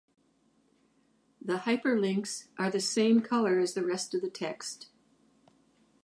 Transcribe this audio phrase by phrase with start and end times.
[1.39, 4.87] The hyperlinks are the same color as the rest of the text.